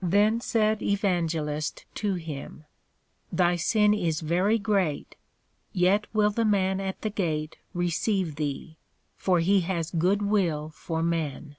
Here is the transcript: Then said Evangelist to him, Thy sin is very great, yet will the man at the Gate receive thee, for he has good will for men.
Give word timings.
Then 0.00 0.40
said 0.40 0.80
Evangelist 0.80 1.84
to 1.96 2.14
him, 2.14 2.64
Thy 3.30 3.56
sin 3.56 3.92
is 3.92 4.22
very 4.22 4.56
great, 4.58 5.16
yet 5.74 6.06
will 6.14 6.30
the 6.30 6.46
man 6.46 6.80
at 6.80 7.02
the 7.02 7.10
Gate 7.10 7.58
receive 7.74 8.36
thee, 8.36 8.78
for 9.16 9.40
he 9.40 9.60
has 9.68 9.90
good 9.90 10.22
will 10.22 10.70
for 10.70 11.02
men. 11.02 11.56